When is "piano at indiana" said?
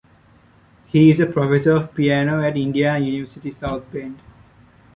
1.93-3.05